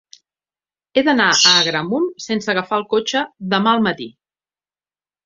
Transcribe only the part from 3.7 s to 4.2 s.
al matí.